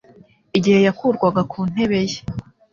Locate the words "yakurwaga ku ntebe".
0.87-1.99